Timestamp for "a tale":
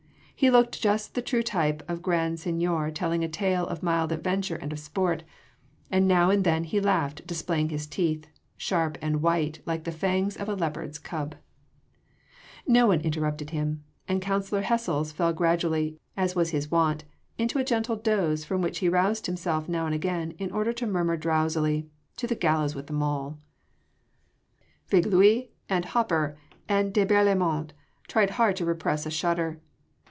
3.23-3.67